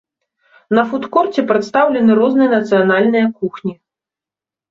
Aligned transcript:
На 0.77 0.83
фуд-корце 0.93 1.41
прадстаўлены 1.51 2.11
розныя 2.21 2.49
нацыянальныя 2.55 3.25
кухні. 3.43 3.73